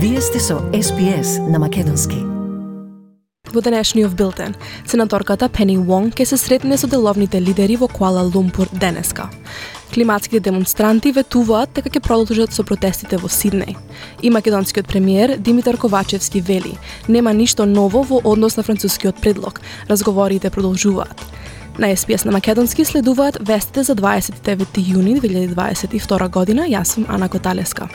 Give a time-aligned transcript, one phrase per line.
[0.00, 2.16] Вие сте со SPS на Македонски.
[3.52, 4.54] Во денешниот билтен,
[4.86, 9.26] сенаторката Пени Вонг ќе се сретне со деловните лидери во Куала Лумпур денеска.
[9.90, 13.74] Климатските демонстранти ветуваат дека ќе продолжат со протестите во Сиднеј.
[14.22, 16.78] И македонскиот премиер Димитар Ковачевски вели,
[17.08, 19.60] нема ништо ново во однос на францускиот предлог.
[19.90, 21.26] Разговорите продолжуваат.
[21.78, 26.68] На СПС на Македонски следуваат вестите за 29 јуни 2022 година.
[26.70, 27.88] Јас сум Ана Коталеска.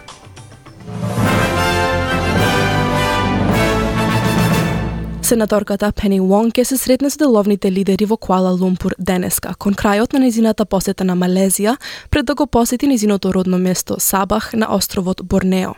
[5.34, 10.14] Сенаторката Пени Вонг ќе се сретне со деловните лидери во Куала Лумпур денеска, кон крајот
[10.14, 11.73] на незината посета на Малезија,
[12.14, 15.73] пред да го посети незиното родно место Сабах на островот Борнео.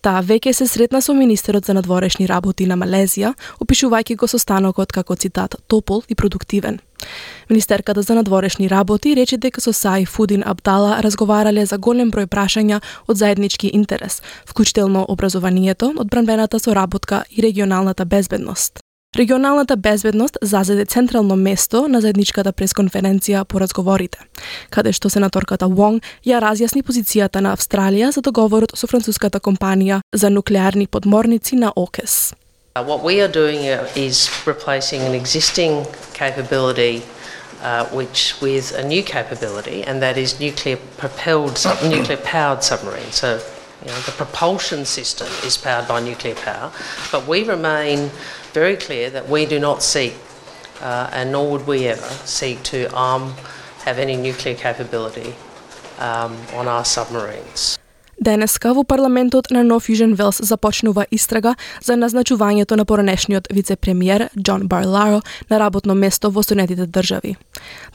[0.00, 5.16] Таа веќе се сретна со министерот за надворешни работи на Малезија, опишувајќи го состанокот како
[5.16, 6.80] цитат топол и продуктивен.
[7.50, 12.80] Министерката за надворешни работи рече дека со Саи Фудин Абдала разговарале за голем број прашања
[13.08, 18.85] од заеднички интерес, вклучително образованието, одбранбената соработка и регионалната безбедност.
[19.16, 24.18] Регионалната безбедност зазеде централно место на заедничката пресконференција по разговорите,
[24.68, 30.28] каде што сенаторката Вонг ја разјасни позицијата на Австралија за договорот со француската компанија за
[30.28, 32.34] нуклеарни подморници на ОКЕС.
[32.76, 37.00] Uh, what we are doing uh, is replacing an existing capability
[37.64, 41.56] uh, which with a new capability, and that is nuclear propelled,
[41.88, 43.12] nuclear powered submarine.
[43.12, 43.40] So,
[43.80, 46.70] you know, the propulsion system is powered by nuclear power,
[47.12, 48.10] but we remain
[48.56, 50.14] very clear that we do not seek,
[50.80, 53.34] uh, and nor would we ever seek to arm,
[53.84, 55.34] have any nuclear capability
[55.98, 57.78] um, on our submarines.
[58.20, 64.68] Денеска во парламентот на Нов Южен Велс започнува истрага за назначувањето на поранешниот вице-премиер Џон
[64.68, 67.36] Барларо на работно место во Соединетите држави.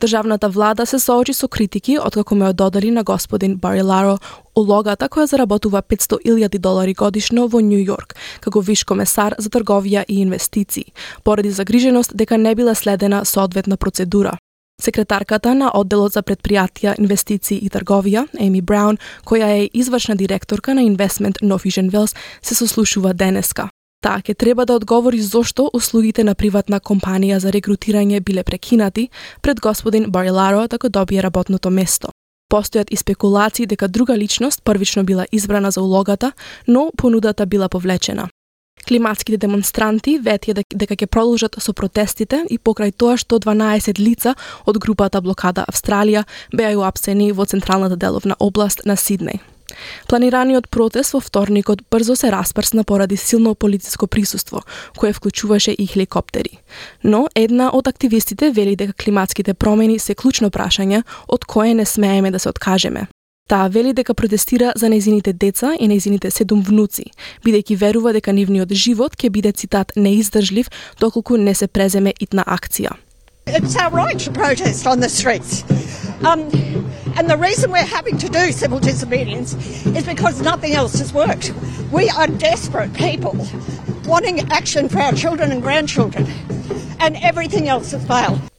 [0.01, 4.19] Државната влада се соочи со критики откако ме ододали на господин Барларо
[4.55, 10.21] улогата која заработува 500.000 долари годишно во Нью Йорк како виш комесар за трговија и
[10.21, 10.93] инвестиции,
[11.23, 14.37] поради загриженост дека не била следена соодветна процедура.
[14.81, 20.81] Секретарката на одделот за предпријатија, инвестиции и трговија, Еми Браун, која е извршна директорка на
[20.81, 23.69] Investment No Vision Wells, се сослушува денеска.
[24.01, 29.09] Таа ќе треба да одговори зошто услугите на приватна компанија за рекрутирање биле прекинати
[29.41, 32.09] пред господин Бариларо да го така добие работното место.
[32.51, 36.31] Постојат и спекулации дека друга личност првично била избрана за улогата,
[36.67, 38.27] но понудата била повлечена.
[38.87, 44.81] Климатските демонстранти ветија дека ќе продолжат со протестите и покрај тоа што 12 лица од
[44.81, 49.39] групата Блокада Австралија беа уапсени во централната деловна област на Сиднеј.
[50.07, 54.63] Планираниот протест во вторникот брзо се распрсна поради силно полициско присуство,
[54.97, 56.59] кое вклучуваше и хеликоптери.
[57.03, 62.31] Но една од активистите вели дека климатските промени се клучно прашање од кое не смееме
[62.31, 63.07] да се откажеме.
[63.47, 67.03] Таа вели дека протестира за незините деца и незините седум внуци,
[67.43, 70.69] бидејќи верува дека нивниот живот ќе биде цитат неиздржлив
[70.99, 72.95] доколку не се преземе итна акција.
[73.47, 75.63] It's our right to protest on the streets.
[76.23, 76.47] Um,
[77.17, 79.55] and the reason we're having to do civil disobedience
[79.97, 81.51] is because nothing else has worked.
[81.91, 83.35] We are desperate people
[84.05, 86.27] wanting action for our children and grandchildren,
[86.99, 88.50] and everything else has failed.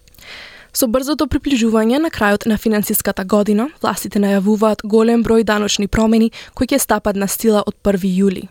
[0.72, 6.66] Со брзото приближување на крајот на финансиската година, властите најавуваат голем број даночни промени кои
[6.66, 8.47] ќе стапат на стила од 1 јули.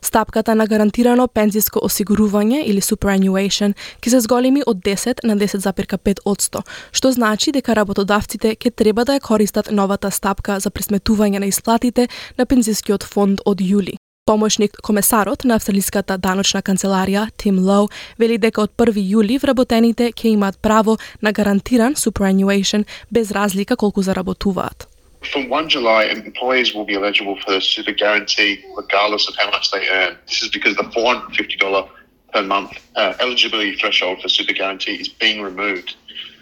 [0.00, 7.12] Стапката на гарантирано пензиско осигурување или superannuation ќе се зголеми од 10 на 10,5% што
[7.12, 12.08] значи дека работодавците ќе треба да ја користат новата стапка за пресметување на исплатите
[12.38, 13.98] на пензискиот фонд од јули.
[14.28, 17.86] Помошник комесарот на Австралиската даночна канцеларија Тим Лоу
[18.20, 24.02] вели дека од 1 јули вработените ќе имаат право на гарантиран superannuation без разлика колку
[24.02, 24.84] заработуваат.
[25.32, 29.72] From 1 July, employees will be eligible for the super guarantee regardless of how much
[29.72, 30.12] they earn.
[30.26, 31.88] This is because the $450
[32.34, 35.96] per month uh, eligibility threshold for super guarantee is being removed.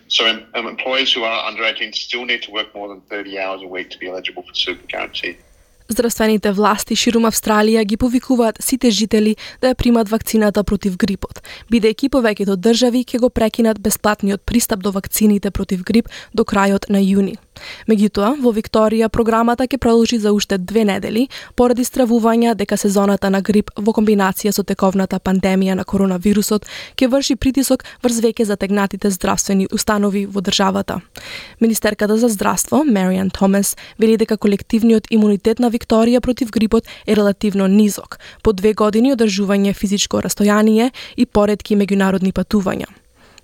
[0.08, 3.62] So um, employees who are under 18 still need to work more than 30 hours
[3.62, 5.36] a week to be eligible for super guarantee.
[5.88, 11.38] Здравствените власти ширум Австралија ги повикуваат сите жители да ја примат вакцината против грипот,
[11.70, 16.98] бидејќи повеќето држави ќе го прекинат бесплатниот пристап до вакцините против грип до крајот на
[16.98, 17.36] јуни.
[17.88, 23.40] Меѓутоа, во Викторија програмата ќе продолжи за уште две недели поради стравувања дека сезоната на
[23.40, 26.66] грип во комбинација со тековната пандемија на коронавирусот
[26.96, 31.00] ќе врши притисок врз веќе затегнатите здравствени установи во државата.
[31.60, 37.66] Министерката за здравство, Мариан Томас, вели дека колективниот имунитет на Викторија против грипот е релативно
[37.68, 42.88] низок, по две години одржување физичко растојание и поредки меѓународни патувања.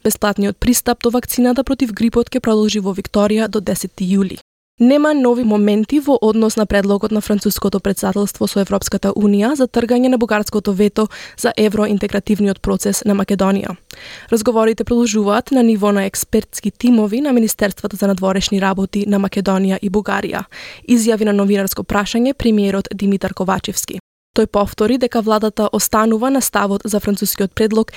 [0.04, 4.40] Бесплатниот пристап до вакцината против грипот ќе продолжи во Викторија до 10 јули.
[4.80, 10.08] Нема нови моменти во однос на предлогот на француското председателство со Европската Унија за тргање
[10.08, 13.76] на бугарското вето за евроинтегративниот процес на Македонија.
[14.32, 19.90] Разговорите продолжуваат на ниво на експертски тимови на Министерствата за надворешни работи на Македонија и
[19.90, 20.44] Бугарија,
[20.88, 24.00] изјави на новинарско прашање премиерот Димитар Ковачевски.
[24.34, 27.92] Тој повтори дека владата останува на ставот за францускиот предлог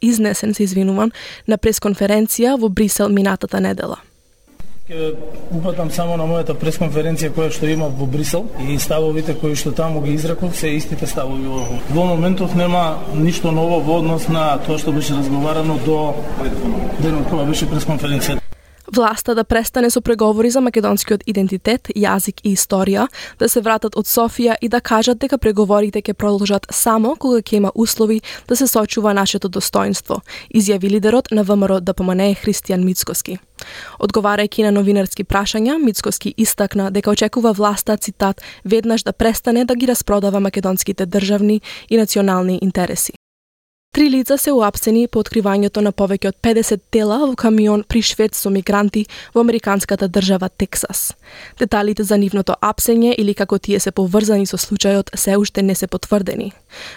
[0.00, 1.10] изнесен се извинувам
[1.48, 3.98] на пресконференција во Брисел минатата недела.
[4.84, 5.14] Ке
[5.48, 10.02] упатам само на мојата пресконференција која што има во Брисел и ставовите кои што таму
[10.04, 14.76] ги изреков се истите ставови во Во моментов нема ништо ново во однос на тоа
[14.76, 16.12] што беше разговарано до
[17.00, 18.43] денот кога беше пресконференцијата.
[18.94, 23.08] Власта да престане со преговори за македонскиот идентитет, јазик и историја,
[23.38, 27.56] да се вратат од Софија и да кажат дека преговорите ќе продолжат само кога ќе
[27.56, 30.20] има услови да се сочува нашето достоинство,
[30.54, 33.38] изјави лидерот на ВМРО ДПМН Христијан Мицкоски.
[33.98, 39.90] Одговарајќи на новинарски прашања, Мицкоски истакна дека очекува власта, цитат, веднаш да престане да ги
[39.90, 41.60] распродава македонските државни
[41.90, 43.12] и национални интереси.
[43.94, 48.50] Три лица се уапсени по откривањето на повеќе од 50 тела во камион пришвед со
[48.50, 49.04] мигранти
[49.34, 51.12] во американската држава Тексас.
[51.60, 55.86] Деталите за нивното апсење или како тие се поврзани со случајот се уште не се
[55.86, 56.50] потврдени.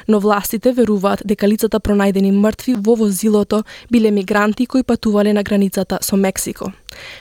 [0.08, 3.62] Но властите веруваат дека лицата пронајдени мртви во возилото
[3.92, 6.74] биле мигранти кои патувале на границата со Мексико.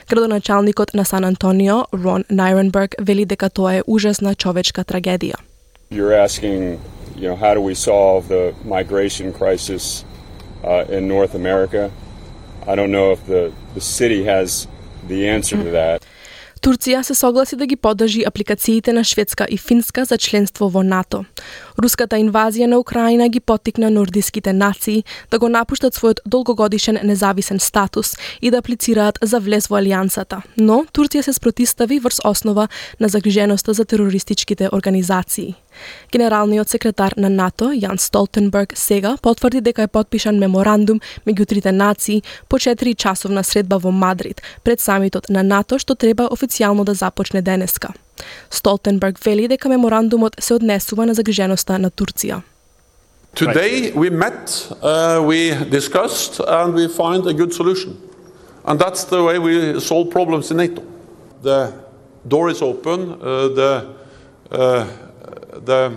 [0.09, 5.37] Градоначалникот на Сан Антонио, Рон Найренберг, вели дека тоа е ужасна човечка трагедија.
[5.91, 6.79] You're asking
[7.16, 10.04] you know, how do we solve the migration crisis
[10.64, 11.90] uh, in North America?
[12.66, 14.66] I don't know if the, the city has
[15.08, 16.02] the answer to that.
[16.62, 21.24] Турција се согласи да ги поддржи апликациите на Шведска и Финска за членство во НАТО.
[21.77, 28.15] Руската инвазија на Украина ги поттикна нордиските нации да го напуштат својот долгогодишен независен статус
[28.41, 30.41] и да аплицираат за влез во алијансата.
[30.57, 32.67] Но Турција се спротистави врз основа
[32.99, 35.53] на загриженоста за терористичките организации.
[36.11, 42.23] Генералниот секретар на НАТО, Јан Столтенберг, сега потврди дека е подпишан меморандум меѓу трите нации
[42.49, 47.41] по 4 часовна средба во Мадрид пред самитот на НАТО што треба официјално да започне
[47.41, 47.93] денеска.
[48.50, 52.42] Столтенберг вели дека меморандумот се однесува на загриженоста на Турција.
[53.34, 57.96] Today we met, uh, we discussed, and we find a good solution.
[58.64, 60.82] And that's the way we solve problems in NATO.
[61.42, 61.72] The
[62.28, 63.86] door is open, uh, the
[64.50, 64.84] uh,
[65.64, 65.96] the,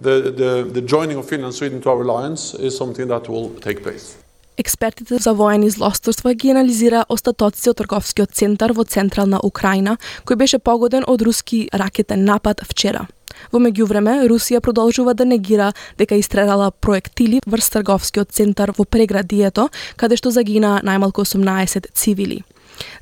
[0.00, 3.50] the, the, the joining of Finland and Sweden to our alliance is something that will
[3.60, 4.16] take place.
[4.57, 9.97] Експертите за воени злосторства ги анализира остатоците од трговскиот центар во централна Украина,
[10.29, 13.07] кој беше погоден од руски ракетен напад вчера.
[13.49, 20.21] Во меѓувреме, Русија продолжува да негира дека истрелала проектили врз трговскиот центар во преградието, каде
[20.21, 22.43] што загина најмалку 18 цивили.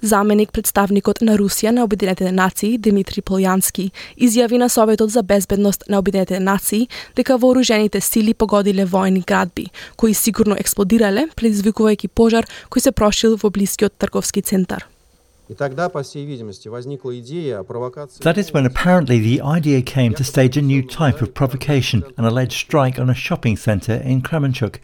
[0.02, 6.00] Заменик представникот на Русија на Обединетите нации Димитри Полјански изјави на Советот за безбедност на
[6.00, 12.92] Обединетите нации дека вооружените сили погодиле воени градби, кои сигурно експлодирале, предизвикувајќи пожар кој се
[12.92, 14.91] прошил во блискиот трговски центар.
[18.20, 22.24] That is when apparently the idea came to stage a new type of provocation, an
[22.24, 24.80] alleged strike on a shopping centre in Kremenchuk.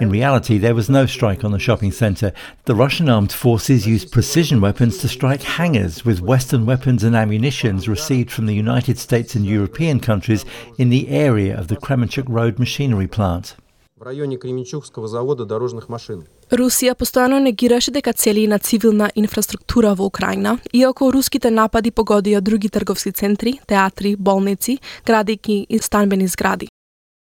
[0.00, 2.32] In reality, there was no strike on the shopping centre.
[2.64, 7.88] The Russian armed forces used precision weapons to strike hangars with Western weapons and ammunitions
[7.88, 10.44] received from the United States and European countries
[10.78, 13.54] in the area of the Kremenchuk Road machinery plant.
[13.98, 16.22] В районе Кременчугского завода дорожных машин.
[16.50, 22.68] Русија постојано негираше дека цели на цивилна инфраструктура во Украина, иако руските напади погодија други
[22.68, 26.68] трговски центри, театри, болници, градики и станбени згради.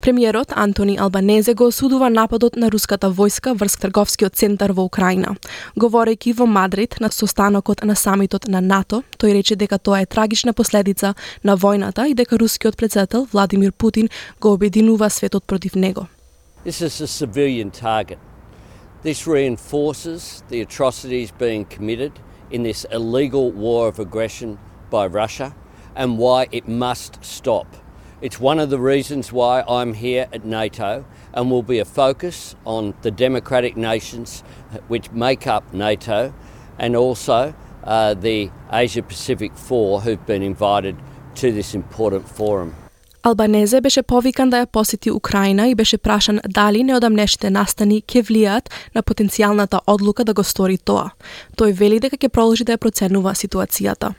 [0.00, 5.36] Премиерот Антони Албанезе го осудува нападот на руската војска врз трговскиот центар во Украина.
[5.76, 10.52] Говорејќи во Мадрид на состанокот на самитот на НАТО, тој рече дека тоа е трагична
[10.52, 14.08] последица на војната и дека рускиот председател Владимир Путин
[14.40, 16.06] го обединува светот против него.
[16.62, 18.18] This is a civilian target.
[19.00, 22.12] This reinforces the atrocities being committed
[22.50, 24.58] in this illegal war of aggression
[24.90, 25.56] by Russia
[25.96, 27.66] and why it must stop.
[28.20, 32.54] It's one of the reasons why I'm here at NATO and will be a focus
[32.66, 34.42] on the democratic nations
[34.86, 36.34] which make up NATO
[36.78, 40.98] and also uh, the Asia Pacific Four who've been invited
[41.36, 42.76] to this important forum.
[43.22, 48.72] Албанезе беше повикан да ја посети Украина и беше прашан дали неодамнешите настани ќе влијат
[48.94, 51.10] на потенцијалната одлука да го стори тоа.
[51.56, 54.14] Тој вели дека ќе продолжи да ја проценува ситуацијата.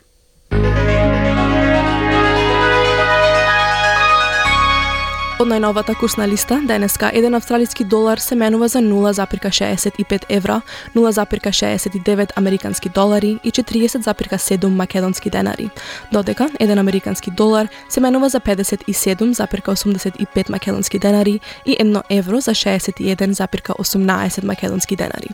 [5.42, 10.62] Од најновата курсна листа, денеска еден австралиски долар се менува за 0,65 евра,
[10.96, 15.70] 0,69 американски долари и 40,7 македонски денари,
[16.12, 24.44] додека еден американски долар се менува за 57,85 македонски денари и 1 евро за 61,18
[24.44, 25.30] македонски денари.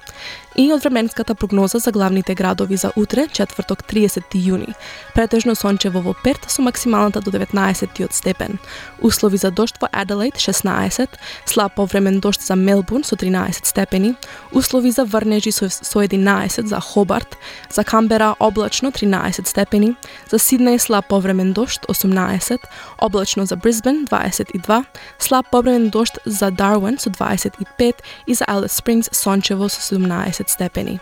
[0.57, 4.73] И од временската прогноза за главните градови за утре, четврток 30 јуни.
[5.13, 8.57] Претежно сончево во Перт со максималната до 19 степен.
[9.01, 11.09] Услови за дожд во Аделаид 16,
[11.45, 14.15] слаб повремен дожд за Мелбурн со 13 степени,
[14.51, 17.37] услови за врнежи со, со 11 за Хобарт,
[17.69, 19.95] за Камбера облачно 13 степени,
[20.29, 22.59] за Сиднеј слаб повремен дожд 18,
[22.99, 24.85] облачно за Брисбен 22,
[25.17, 27.93] слаб повремен дожд за Дарвин со 25
[28.27, 30.99] и за Алис Спрингс сончево со 17 степени.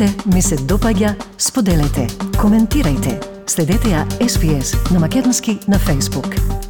[0.00, 2.06] Сте, ми се допаѓа, споделете,
[2.40, 3.18] коментирајте.
[3.50, 6.69] Следете ја SPS на Македонски на Facebook.